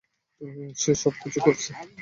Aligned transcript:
সেই 0.77 0.97
সবকিছু 1.03 1.37
করেছে। 1.39 1.69